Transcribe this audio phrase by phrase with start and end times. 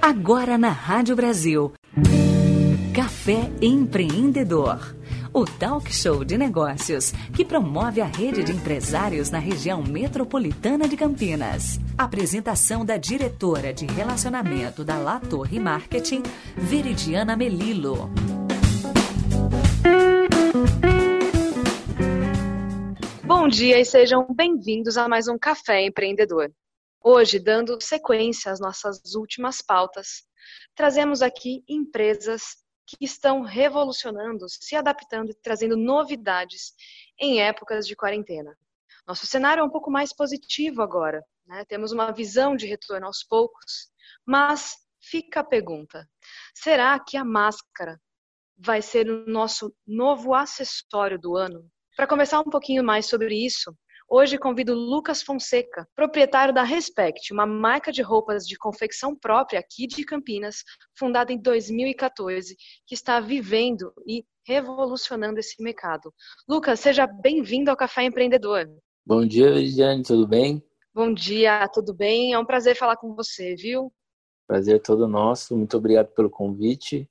[0.00, 1.72] Agora na Rádio Brasil.
[2.94, 4.94] Café Empreendedor.
[5.32, 10.96] O talk show de negócios que promove a rede de empresários na região metropolitana de
[10.96, 11.80] Campinas.
[11.98, 16.22] Apresentação da diretora de relacionamento da La Torre Marketing,
[16.56, 18.10] Veridiana Melilo.
[23.26, 26.52] Bom dia e sejam bem-vindos a mais um Café Empreendedor.
[27.02, 30.24] Hoje, dando sequência às nossas últimas pautas,
[30.74, 32.42] trazemos aqui empresas
[32.86, 36.74] que estão revolucionando, se adaptando e trazendo novidades
[37.18, 38.54] em épocas de quarentena.
[39.06, 41.64] Nosso cenário é um pouco mais positivo agora, né?
[41.64, 43.90] temos uma visão de retorno aos poucos,
[44.26, 46.06] mas fica a pergunta:
[46.54, 47.98] será que a máscara
[48.54, 51.70] vai ser o nosso novo acessório do ano?
[51.96, 53.74] Para conversar um pouquinho mais sobre isso,
[54.06, 59.86] Hoje convido Lucas Fonseca, proprietário da Respect, uma marca de roupas de confecção própria aqui
[59.86, 60.62] de Campinas,
[60.94, 62.54] fundada em 2014,
[62.86, 66.12] que está vivendo e revolucionando esse mercado.
[66.46, 68.68] Lucas, seja bem-vindo ao Café Empreendedor.
[69.06, 70.62] Bom dia, Lidiane, tudo bem?
[70.94, 72.34] Bom dia, tudo bem?
[72.34, 73.90] É um prazer falar com você, viu?
[74.46, 77.08] Prazer todo nosso, muito obrigado pelo convite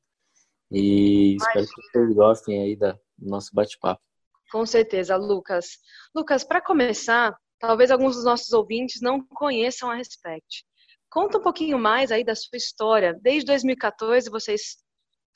[0.71, 1.61] e Imagina.
[1.61, 4.12] espero que vocês gostem aí do nosso bate-papo.
[4.53, 5.79] Com certeza, Lucas.
[6.13, 10.63] Lucas, para começar, talvez alguns dos nossos ouvintes não conheçam a Respect.
[11.09, 13.17] Conta um pouquinho mais aí da sua história.
[13.19, 14.77] Desde 2014 vocês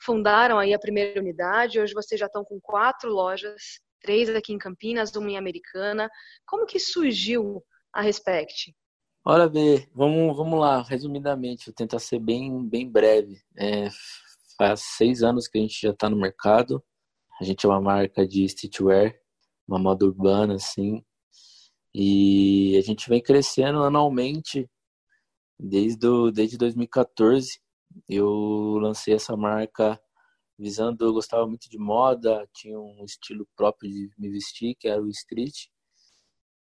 [0.00, 4.58] fundaram aí a primeira unidade, hoje vocês já estão com quatro lojas, três aqui em
[4.58, 6.08] Campinas, uma em Americana.
[6.46, 7.60] Como que surgiu
[7.92, 8.72] a Respect?
[9.24, 13.42] Olha, Bê, vamos, vamos lá, resumidamente, vou tentar ser bem, bem breve.
[13.56, 13.88] É,
[14.56, 16.80] faz seis anos que a gente já está no mercado,
[17.40, 19.16] a gente é uma marca de streetwear,
[19.66, 21.04] uma moda urbana, assim.
[21.94, 24.68] E a gente vem crescendo anualmente
[25.58, 27.60] desde, do, desde 2014.
[28.08, 30.00] Eu lancei essa marca
[30.58, 35.00] visando, eu gostava muito de moda, tinha um estilo próprio de me vestir, que era
[35.00, 35.68] o street.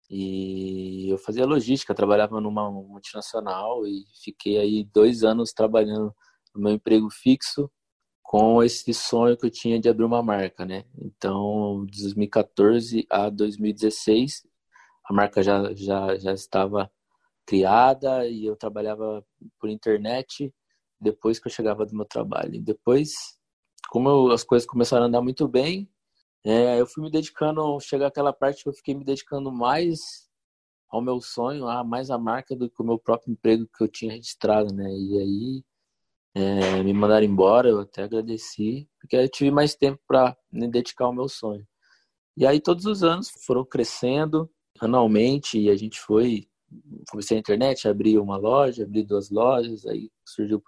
[0.10, 6.14] E eu fazia logística, trabalhava numa multinacional e fiquei aí dois anos trabalhando
[6.54, 7.72] no meu emprego fixo
[8.34, 10.86] com esse sonho que eu tinha de abrir uma marca, né?
[10.98, 14.44] Então, de 2014 a 2016,
[15.06, 16.92] a marca já, já, já estava
[17.46, 19.24] criada e eu trabalhava
[19.60, 20.52] por internet
[21.00, 22.60] depois que eu chegava do meu trabalho.
[22.60, 23.14] Depois,
[23.90, 25.88] como eu, as coisas começaram a andar muito bem,
[26.44, 30.00] é, eu fui me dedicando, chegar aquela parte que eu fiquei me dedicando mais
[30.90, 33.88] ao meu sonho, a mais a marca do que o meu próprio emprego que eu
[33.88, 34.90] tinha registrado, né?
[34.90, 35.64] E aí
[36.36, 41.06] é, me mandaram embora, eu até agradeci, porque eu tive mais tempo para me dedicar
[41.06, 41.66] ao meu sonho.
[42.36, 44.50] E aí todos os anos foram crescendo
[44.80, 46.48] anualmente e a gente foi,
[47.10, 50.62] comecei a internet, abri uma loja, abri duas lojas, aí surgiu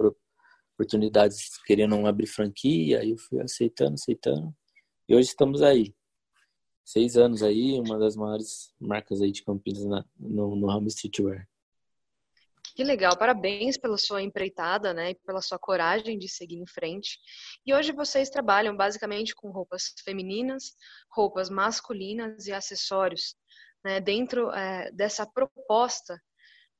[0.78, 4.53] oportunidades querendo abrir franquia, aí eu fui aceitando, aceitando.
[5.09, 5.96] E hoje estamos aí.
[6.86, 11.47] Seis anos aí, uma das maiores marcas aí de Campinas na, no, no streetwear.
[12.75, 17.18] Que legal, parabéns pela sua empreitada, né, e pela sua coragem de seguir em frente.
[17.66, 20.75] E hoje vocês trabalham basicamente com roupas femininas,
[21.09, 23.34] roupas masculinas e acessórios,
[23.84, 26.22] né, dentro é, dessa proposta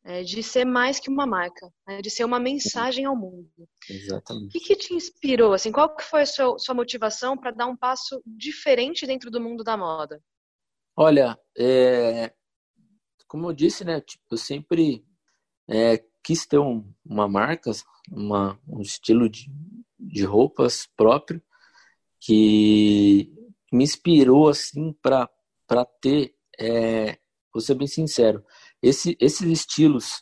[0.04, 3.50] é, de ser mais que uma marca, né, de ser uma mensagem ao mundo.
[3.90, 4.48] Exatamente.
[4.48, 7.68] O que, que te inspirou, assim, qual que foi a sua, sua motivação para dar
[7.68, 10.22] um passo diferente dentro do mundo da moda?
[10.98, 12.34] Olha, é,
[13.28, 15.06] como eu disse, né, tipo, eu sempre
[15.68, 17.72] é, quis ter um, uma marca,
[18.12, 19.52] uma, um estilo de,
[20.00, 21.42] de roupas próprio
[22.20, 23.32] que
[23.72, 25.30] me inspirou assim para
[25.68, 27.18] para ter, é,
[27.54, 28.44] vou ser bem sincero,
[28.82, 30.22] esse, esses estilos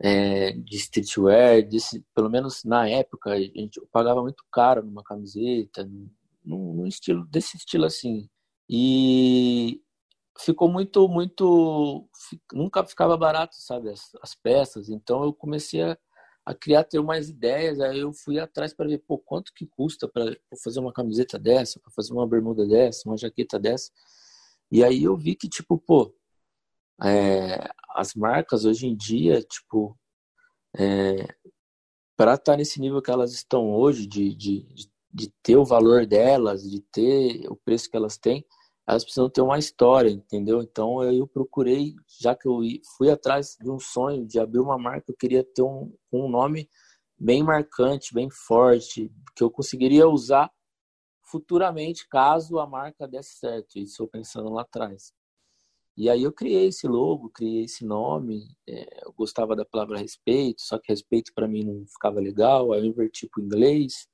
[0.00, 5.88] é, de streetwear, desse, pelo menos na época, a gente pagava muito caro numa camiseta,
[6.44, 8.28] num, num estilo desse estilo assim.
[8.68, 9.80] E
[10.38, 12.08] ficou muito, muito.
[12.52, 14.88] Nunca ficava barato, sabe, as, as peças.
[14.88, 15.98] Então eu comecei a,
[16.44, 17.80] a, criar, ter mais ideias.
[17.80, 21.80] Aí eu fui atrás para ver, pô, quanto que custa para fazer uma camiseta dessa,
[21.80, 23.90] para fazer uma bermuda dessa, uma jaqueta dessa.
[24.70, 26.14] E aí eu vi que, tipo, pô,
[27.02, 29.98] é, as marcas hoje em dia, tipo,
[30.76, 31.26] é,
[32.16, 34.66] para estar tá nesse nível que elas estão hoje, de, de,
[35.12, 38.46] de ter o valor delas, de ter o preço que elas têm,
[38.86, 40.62] elas precisam ter uma história, entendeu?
[40.62, 42.60] Então eu procurei, já que eu
[42.96, 46.68] fui atrás de um sonho de abrir uma marca, eu queria ter um, um nome
[47.18, 50.50] bem marcante, bem forte, que eu conseguiria usar
[51.24, 53.78] futuramente caso a marca desse certo.
[53.78, 55.12] Isso eu pensando lá atrás.
[55.96, 58.48] E aí eu criei esse logo, criei esse nome.
[58.66, 62.72] É, eu gostava da palavra respeito, só que respeito para mim não ficava legal.
[62.72, 64.08] Aí eu inverti para o inglês,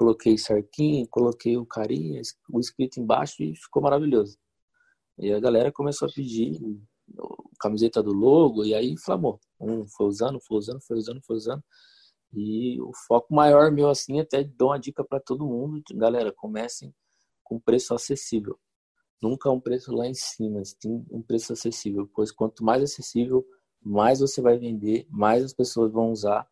[0.00, 4.38] coloquei cerquinho, coloquei o carinha, o escrito embaixo e ficou maravilhoso.
[5.18, 6.58] E a galera começou a pedir
[7.60, 9.38] camiseta do logo e aí inflamou.
[9.60, 11.62] Um foi usando, foi usando, foi usando, foi usando.
[12.32, 16.94] E o foco maior meu assim, até dou uma dica para todo mundo, galera, comecem
[17.44, 18.58] com preço acessível
[19.22, 23.46] nunca um preço lá em cima, tem um preço acessível, pois quanto mais acessível,
[23.82, 26.48] mais você vai vender, mais as pessoas vão usar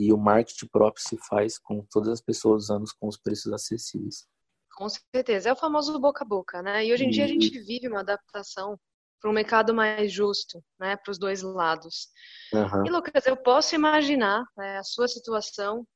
[0.00, 4.26] e o marketing próprio se faz com todas as pessoas usando com os preços acessíveis.
[4.74, 6.86] Com certeza, é o famoso boca a boca, né?
[6.86, 7.12] E hoje em e...
[7.12, 8.78] dia a gente vive uma adaptação
[9.20, 12.08] para um mercado mais justo, né, para os dois lados.
[12.54, 12.86] Uhum.
[12.86, 15.86] E Lucas, eu posso imaginar né, a sua situação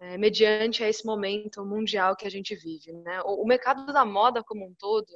[0.00, 3.20] é, mediante a esse momento mundial que a gente vive, né?
[3.22, 5.12] O, o mercado da moda como um todo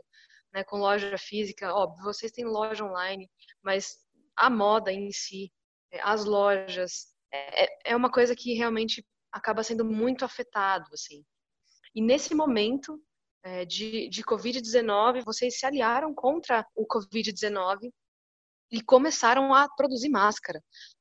[0.53, 3.31] né, com loja física, óbvio, vocês têm loja online,
[3.63, 3.99] mas
[4.35, 5.53] a moda em si,
[5.91, 11.25] é, as lojas, é, é uma coisa que realmente acaba sendo muito afetado, assim.
[11.95, 13.01] E nesse momento
[13.43, 17.93] é, de, de Covid-19, vocês se aliaram contra o Covid-19
[18.71, 20.61] e começaram a produzir máscara.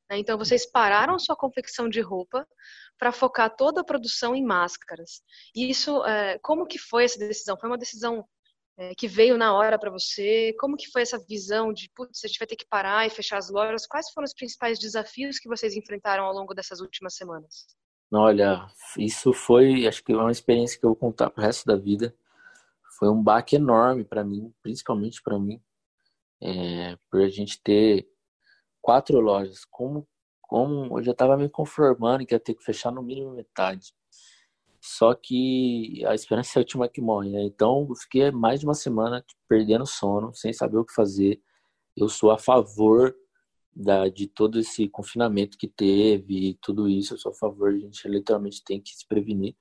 [0.09, 0.19] Né?
[0.19, 2.47] Então, vocês pararam sua confecção de roupa
[2.97, 5.21] para focar toda a produção em máscaras.
[5.55, 7.57] E isso, é, como que foi essa decisão?
[7.57, 8.25] Foi uma decisão
[8.77, 10.53] é, que veio na hora para você?
[10.59, 13.37] Como que foi essa visão de, putz, a gente vai ter que parar e fechar
[13.37, 13.87] as lojas?
[13.87, 17.67] Quais foram os principais desafios que vocês enfrentaram ao longo dessas últimas semanas?
[18.11, 18.67] Olha,
[18.97, 22.15] isso foi, acho que é uma experiência que eu vou contar pro resto da vida.
[22.97, 25.61] Foi um baque enorme para mim, principalmente para mim,
[26.41, 28.07] é, por a gente ter
[28.81, 29.65] quatro lojas.
[29.65, 30.07] Como,
[30.41, 33.93] como eu já estava me conformando que ia ter que fechar no mínimo metade.
[34.87, 37.41] Só que a esperança é a última que morre, né?
[37.43, 41.41] Então, eu fiquei mais de uma semana perdendo sono, sem saber o que fazer.
[41.97, 43.15] Eu sou a favor
[43.75, 47.15] da, de todo esse confinamento que teve e tudo isso.
[47.15, 49.55] Eu sou a favor, a gente literalmente tem que se prevenir.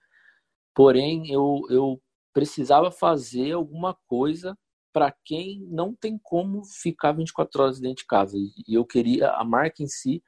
[0.75, 2.03] Porém, eu, eu
[2.35, 4.55] precisava fazer alguma coisa
[4.93, 8.37] para quem não tem como ficar 24 horas dentro de casa.
[8.37, 10.23] E eu queria, a marca em si,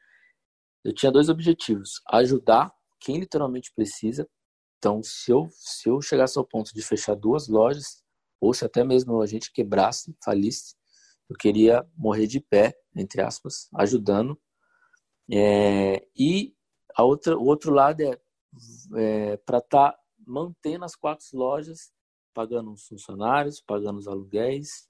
[0.83, 4.27] eu tinha dois objetivos: ajudar quem literalmente precisa
[4.79, 8.05] então, se eu, se eu chegasse ao ponto de fechar duas lojas,
[8.41, 10.75] ou se até mesmo a gente quebrasse, falisse,
[11.29, 14.39] eu queria morrer de pé, entre aspas, ajudando.
[15.31, 16.55] É, e
[16.95, 18.19] a outra, o outro lado é,
[18.97, 21.93] é para estar tá mantendo as quatro lojas,
[22.35, 24.89] pagando os funcionários, pagando os aluguéis,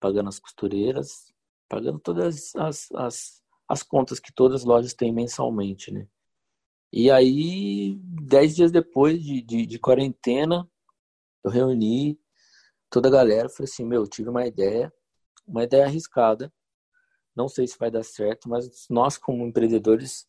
[0.00, 1.32] pagando as costureiras,
[1.68, 6.08] pagando todas as, as, as contas que todas as lojas têm mensalmente, né?
[6.92, 10.68] E aí, dez dias depois de, de, de quarentena,
[11.44, 12.18] eu reuni
[12.90, 14.92] toda a galera, falei assim, meu, tive uma ideia,
[15.46, 16.52] uma ideia arriscada,
[17.34, 20.26] não sei se vai dar certo, mas nós como empreendedores,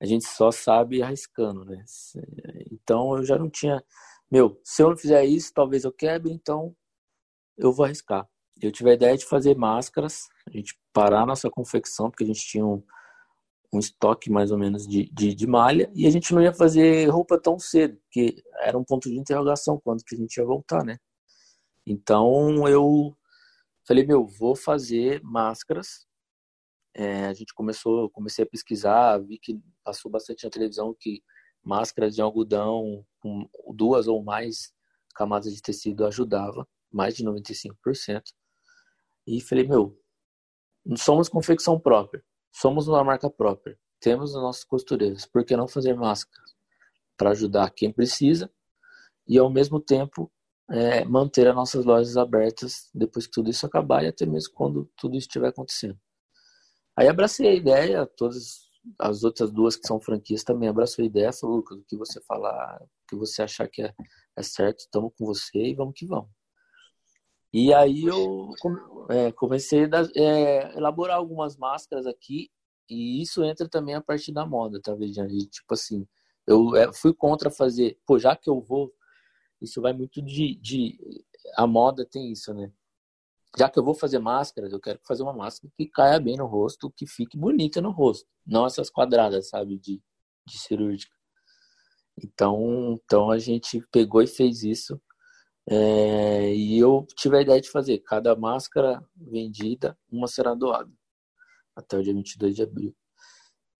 [0.00, 1.84] a gente só sabe arriscando, né?
[2.72, 3.84] Então eu já não tinha,
[4.30, 6.74] meu, se eu não fizer isso, talvez eu quebre, então
[7.58, 8.26] eu vou arriscar.
[8.60, 12.26] Eu tive a ideia de fazer máscaras, a gente parar a nossa confecção, porque a
[12.26, 12.82] gente tinha um,
[13.72, 17.08] um estoque mais ou menos de, de, de, malha e a gente não ia fazer
[17.08, 20.84] roupa tão cedo, porque era um ponto de interrogação quando que a gente ia voltar,
[20.84, 20.98] né?
[21.86, 23.16] Então eu
[23.86, 26.06] falei, meu, vou fazer máscaras.
[26.94, 31.22] É, a gente começou, comecei a pesquisar, vi que passou bastante na televisão que
[31.62, 34.72] máscaras de algodão com duas ou mais
[35.14, 38.22] camadas de tecido ajudava, mais de 95%.
[39.26, 39.96] E falei, meu,
[40.96, 43.78] somos confecção própria Somos uma marca própria.
[44.00, 45.26] Temos os nossos costureiros.
[45.26, 46.54] Por que não fazer máscaras?
[47.16, 48.50] Para ajudar quem precisa
[49.26, 50.30] e, ao mesmo tempo,
[50.70, 54.90] é, manter as nossas lojas abertas depois que tudo isso acabar e até mesmo quando
[54.96, 55.98] tudo isso estiver acontecendo.
[56.96, 61.32] Aí abracei a ideia, todas as outras duas que são franquias também abraçou a ideia,
[61.32, 63.94] falou, Lucas, o que você falar, o que você achar que é,
[64.36, 66.30] é certo, estamos com você e vamos que vamos.
[67.52, 68.50] E aí eu
[69.08, 72.50] é, comecei a é, elaborar algumas máscaras aqui,
[72.88, 75.46] e isso entra também a partir da moda, tá, Virginia?
[75.46, 76.06] Tipo assim,
[76.46, 78.92] eu é, fui contra fazer, pô, já que eu vou,
[79.60, 80.98] isso vai muito de, de.
[81.56, 82.72] A moda tem isso, né?
[83.58, 86.46] Já que eu vou fazer máscaras, eu quero fazer uma máscara que caia bem no
[86.46, 88.28] rosto, que fique bonita no rosto.
[88.46, 90.00] Não essas quadradas, sabe, de,
[90.46, 91.14] de cirúrgica.
[92.22, 95.00] Então, então a gente pegou e fez isso.
[95.70, 100.90] É, e eu tive a ideia de fazer cada máscara vendida, uma será doada,
[101.76, 102.96] até o dia 22 de abril.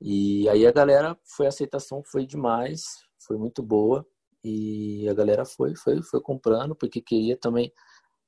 [0.01, 2.85] E aí a galera foi, a aceitação foi demais,
[3.27, 4.07] foi muito boa.
[4.45, 7.73] E a galera foi, foi, foi comprando, porque queria também.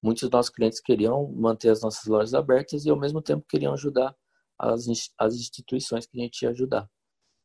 [0.03, 3.75] muitos dos nossos clientes queriam manter as nossas lojas abertas e ao mesmo tempo queriam
[3.75, 4.17] ajudar
[4.59, 4.87] as,
[5.19, 6.91] as instituições que a gente ia ajudar.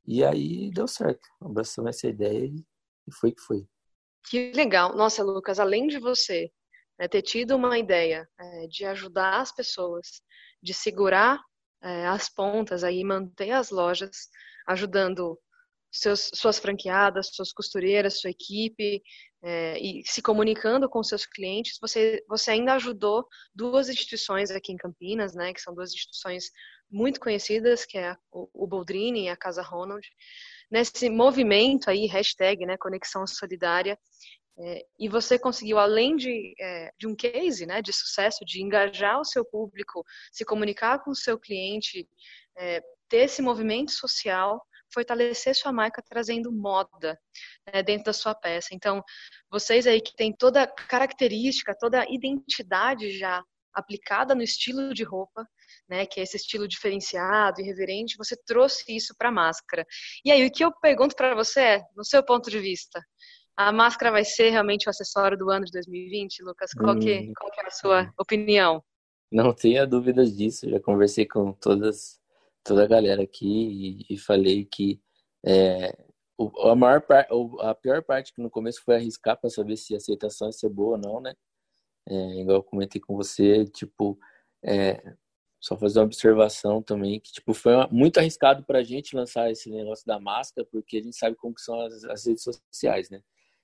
[0.06, 3.68] E aí deu certo, abraçamos essa ideia e foi que foi.
[4.30, 4.96] Que legal.
[4.96, 6.52] Nossa, Lucas, além de você
[7.00, 10.22] né, ter tido uma ideia é, de ajudar as pessoas,
[10.62, 11.40] de segurar
[11.82, 14.28] é, as pontas aí, manter as lojas,
[14.68, 15.40] ajudando
[15.92, 19.02] seus, suas franqueadas, suas costureiras, sua equipe,
[19.42, 24.78] é, e se comunicando com seus clientes, você, você ainda ajudou duas instituições aqui em
[24.78, 26.50] Campinas, né, que são duas instituições
[26.90, 30.06] muito conhecidas, que é o, o Boldrini e a Casa Ronald,
[30.70, 33.98] nesse movimento aí, hashtag, né, Conexão Solidária,
[34.60, 39.20] é, e você conseguiu, além de, é, de um case né, de sucesso, de engajar
[39.20, 42.08] o seu público, se comunicar com o seu cliente,
[42.58, 44.60] é, ter esse movimento social,
[44.92, 47.20] fortalecer sua marca trazendo moda
[47.72, 48.70] né, dentro da sua peça.
[48.74, 49.04] Então,
[49.52, 53.44] vocês aí que têm toda característica, toda identidade já
[53.74, 55.48] aplicada no estilo de roupa,
[55.90, 59.86] né, que é esse estilo diferenciado, irreverente, você trouxe isso para a máscara.
[60.24, 63.02] E aí, o que eu pergunto para você é, no seu ponto de vista,
[63.56, 66.72] a máscara vai ser realmente o acessório do ano de 2020, Lucas?
[66.74, 67.34] Qual, que, hum.
[67.38, 68.84] qual que é a sua opinião?
[69.32, 72.20] Não tenha dúvidas disso, já conversei com todas
[72.64, 75.00] toda a galera aqui e, e falei que
[75.46, 75.98] é,
[76.38, 77.04] o, a, maior
[77.62, 80.70] a pior parte que no começo foi arriscar para saber se a aceitação ia ser
[80.70, 81.34] boa ou não, né?
[82.08, 84.20] É, igual eu comentei com você, tipo,
[84.64, 85.02] é,
[85.60, 89.70] só fazer uma observação também, que tipo, foi muito arriscado para a gente lançar esse
[89.70, 93.22] negócio da máscara, porque a gente sabe como são as, as redes sociais, né?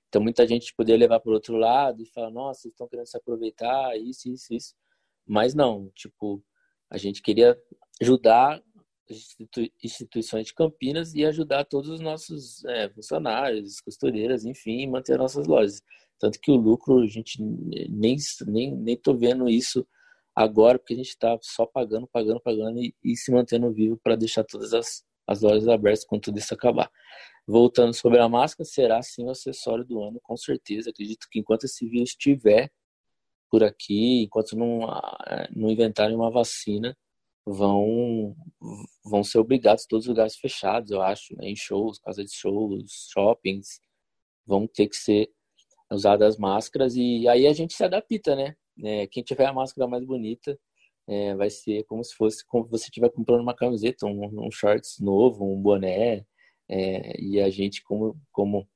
[0.10, 3.18] Então muita gente poderia levar para o outro lado e falar, nossa, estão querendo se
[3.18, 4.76] aproveitar, isso, isso, isso.
[5.26, 6.44] Mas não, tipo,
[6.90, 7.58] a gente queria
[8.02, 8.62] ajudar
[9.84, 15.82] instituições de Campinas e ajudar todos os nossos é, funcionários, costureiras, enfim, manter nossas lojas.
[16.20, 19.86] Tanto que o lucro, a gente nem, nem, nem tô vendo isso
[20.36, 24.16] agora, porque a gente está só pagando, pagando, pagando e, e se mantendo vivo para
[24.16, 26.92] deixar todas as, as lojas abertas quando tudo isso acabar.
[27.48, 30.90] Voltando sobre a máscara, será sim o acessório do ano, com certeza.
[30.90, 32.72] Acredito que enquanto esse vírus estiver
[33.50, 36.98] por aqui, enquanto não, ah, não inventarem uma vacina,
[37.46, 38.36] vão
[39.04, 41.50] vão ser obrigados todos os lugares fechados, eu acho, né?
[41.50, 43.80] em shows, casa de shows, shoppings,
[44.46, 45.30] vão ter que ser
[45.92, 48.56] usadas máscaras e aí a gente se adapta, né?
[48.84, 50.58] É, quem tiver a máscara mais bonita
[51.08, 55.00] é, vai ser como se fosse como você estiver comprando uma camiseta, um, um shorts
[55.00, 56.25] novo, um boné
[56.70, 58.68] é, e a gente como como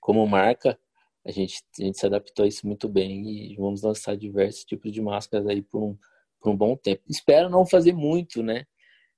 [0.00, 0.78] como marca
[1.26, 4.92] a gente, a gente se adaptou a isso muito bem e vamos lançar diversos tipos
[4.92, 5.98] de máscaras aí por um
[6.40, 7.02] por um bom tempo.
[7.08, 8.64] Espero não fazer muito, né?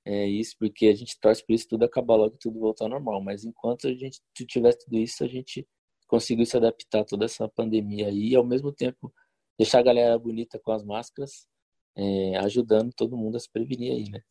[0.04, 2.90] É isso, porque a gente torce por isso tudo acabar logo e tudo voltar ao
[2.90, 3.22] normal.
[3.22, 5.66] Mas enquanto a gente tiver tudo isso, a gente
[6.08, 9.12] conseguiu se adaptar a toda essa pandemia aí e ao mesmo tempo
[9.60, 11.46] deixar a galera bonita com as máscaras,
[11.94, 14.22] é, ajudando todo mundo a se prevenir aí, né?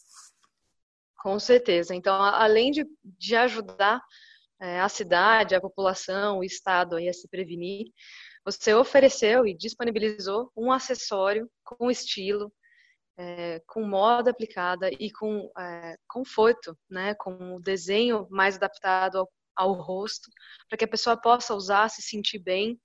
[1.19, 1.93] Com certeza.
[1.93, 4.01] Então, além de, de ajudar
[4.59, 7.91] é, a cidade, a população, o Estado aí a se prevenir,
[8.43, 12.51] você ofereceu e disponibilizou um acessório com estilo,
[13.15, 19.29] é, com moda aplicada e com é, conforto, né, com o desenho mais adaptado ao,
[19.55, 20.31] ao rosto,
[20.67, 22.79] para que a pessoa possa usar, se sentir bem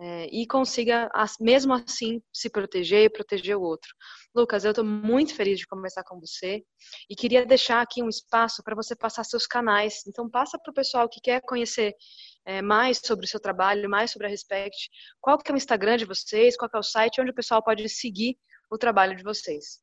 [0.00, 1.08] é, e consiga,
[1.40, 3.94] mesmo assim, se proteger e proteger o outro.
[4.34, 6.64] Lucas, eu estou muito feliz de conversar com você
[7.08, 10.02] e queria deixar aqui um espaço para você passar seus canais.
[10.06, 11.94] Então, passa para o pessoal que quer conhecer
[12.44, 14.90] é, mais sobre o seu trabalho, mais sobre a Respect.
[15.20, 16.56] Qual que é o Instagram de vocês?
[16.56, 17.20] Qual que é o site?
[17.20, 18.36] Onde o pessoal pode seguir
[18.70, 19.80] o trabalho de vocês.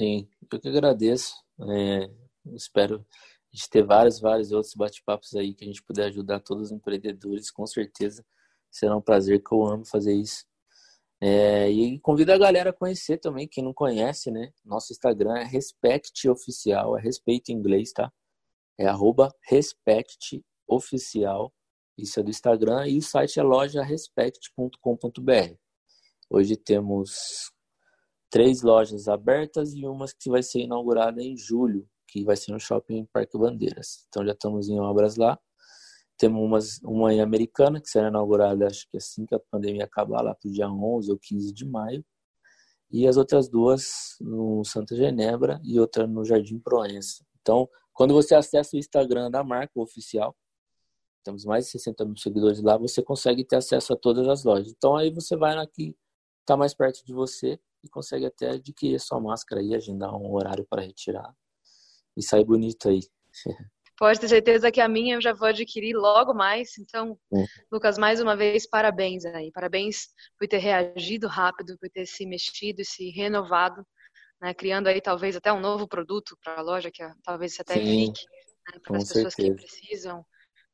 [0.00, 1.34] Sim, eu que agradeço.
[1.60, 2.10] É,
[2.54, 3.06] espero
[3.56, 7.50] gente ter vários, vários outros bate-papos aí que a gente puder ajudar todos os empreendedores,
[7.50, 8.24] com certeza
[8.78, 10.44] será um prazer que eu amo fazer isso.
[11.20, 14.52] É, e convido a galera a conhecer também, quem não conhece, né?
[14.64, 18.12] Nosso Instagram é Respect Oficial, é respeito em inglês, tá?
[18.78, 21.52] É arroba Respect Oficial,
[21.96, 25.54] isso é do Instagram, e o site é lojarespect.com.br.
[26.28, 27.50] Hoje temos
[28.28, 32.60] três lojas abertas e uma que vai ser inaugurada em julho, que vai ser no
[32.60, 34.04] Shopping Parque Bandeiras.
[34.08, 35.38] Então já estamos em obras lá.
[36.18, 40.34] Temos uma em Americana, que será inaugurada acho que assim que a pandemia acabar, lá
[40.34, 42.04] para o dia 11 ou 15 de maio.
[42.90, 47.24] E as outras duas no Santa Genebra e outra no Jardim Proença.
[47.40, 50.36] Então, quando você acessa o Instagram da marca oficial,
[51.26, 54.72] temos mais de 60 mil seguidores lá, você consegue ter acesso a todas as lojas.
[54.76, 55.96] Então aí você vai na que
[56.40, 60.32] está mais perto de você e consegue até adquirir a sua máscara e agendar um
[60.32, 61.34] horário para retirar
[62.16, 63.00] e sair bonito aí.
[63.98, 66.76] Pode ter certeza que a minha eu já vou adquirir logo mais.
[66.78, 67.46] Então, uhum.
[67.72, 69.50] Lucas, mais uma vez, parabéns aí.
[69.50, 73.86] Parabéns por ter reagido rápido, por ter se mexido e se renovado,
[74.40, 74.52] né?
[74.52, 78.24] criando aí talvez até um novo produto para a loja, que talvez até Sim, fique
[78.72, 78.80] né?
[78.82, 79.56] para as pessoas certeza.
[79.56, 80.24] que precisam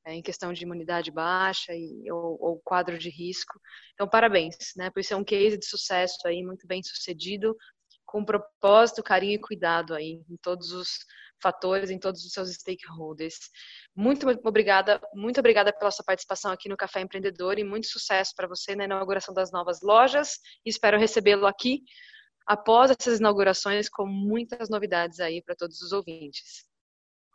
[0.04, 3.60] é, em questão de imunidade baixa e, ou, ou, quadro de risco.
[3.94, 4.90] Então, parabéns, né?
[4.90, 7.56] Por ser um case de sucesso aí, muito bem sucedido,
[8.04, 10.98] com propósito, carinho e cuidado aí em todos os
[11.42, 13.34] fatores, em todos os seus stakeholders.
[13.94, 18.48] Muito, obrigada, muito obrigada pela sua participação aqui no Café Empreendedor e muito sucesso para
[18.48, 20.38] você na inauguração das novas lojas.
[20.64, 21.82] Espero recebê-lo aqui
[22.46, 26.64] após essas inaugurações com muitas novidades aí para todos os ouvintes.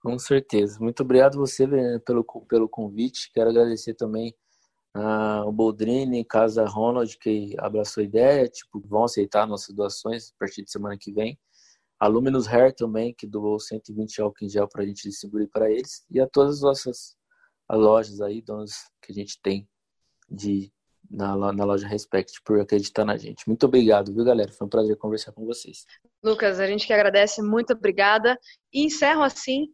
[0.01, 0.79] Com certeza.
[0.79, 1.67] Muito obrigado você
[2.05, 3.31] pelo, pelo convite.
[3.33, 4.33] Quero agradecer também
[4.93, 10.63] ao Boldrini, Casa Ronald, que abraçou a ideia, tipo, vão aceitar nossas doações a partir
[10.63, 11.37] de semana que vem
[11.99, 15.69] a Luminous Hair também, que doou 120 álcool em gel para a gente distribuir para
[15.69, 17.17] eles, e a todas as nossas
[17.69, 19.67] lojas aí, donas que a gente tem
[20.29, 20.71] de,
[21.09, 23.47] na, na loja Respect, por acreditar na gente.
[23.47, 24.51] Muito obrigado, viu, galera?
[24.51, 25.85] Foi um prazer conversar com vocês.
[26.23, 28.37] Lucas, a gente que agradece, muito obrigada.
[28.71, 29.67] E encerro assim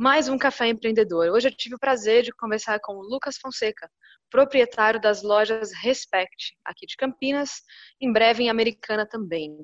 [0.00, 1.28] mais um Café Empreendedor.
[1.28, 3.86] Hoje eu tive o prazer de conversar com o Lucas Fonseca,
[4.30, 7.60] proprietário das lojas Respect, aqui de Campinas,
[8.00, 9.54] em breve em Americana também.